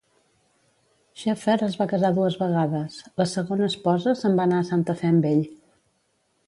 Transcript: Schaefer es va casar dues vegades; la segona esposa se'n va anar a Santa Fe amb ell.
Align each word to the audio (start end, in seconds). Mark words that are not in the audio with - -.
Schaefer 1.23 1.57
es 1.67 1.77
va 1.81 1.87
casar 1.91 2.11
dues 2.17 2.39
vegades; 2.41 2.99
la 3.23 3.29
segona 3.35 3.69
esposa 3.75 4.17
se'n 4.25 4.41
va 4.43 4.49
anar 4.51 4.65
a 4.65 4.69
Santa 4.75 4.99
Fe 5.03 5.13
amb 5.17 5.31
ell. 5.37 5.47